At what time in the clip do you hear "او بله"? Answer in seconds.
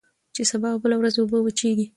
0.73-0.95